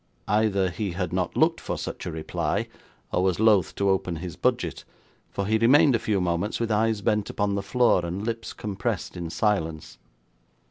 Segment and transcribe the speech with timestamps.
[0.27, 2.67] Either he had not looked for such a reply,
[3.13, 4.83] or was loath to open his budget,
[5.29, 9.15] for he remained a few moments with eyes bent upon the floor, and lips compressed
[9.15, 9.99] in silence.